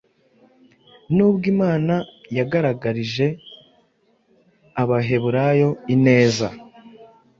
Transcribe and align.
Nubwo 1.15 1.45
imana 1.53 1.95
yagaragarije 2.37 3.27
abaheburayo 4.81 5.69
ineza, 5.95 6.47